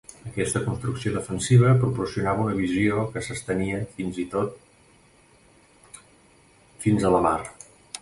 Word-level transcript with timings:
Aquesta 0.29 0.59
construcció 0.67 1.11
defensiva 1.17 1.73
proporcionava 1.83 2.47
una 2.47 2.57
visió 2.61 3.05
que 3.13 3.25
s'estenia 3.29 3.85
fins 4.01 4.19
i 4.27 4.29
tot 4.35 6.03
fins 6.87 7.11
a 7.13 7.17
la 7.19 7.25
mar. 7.31 7.41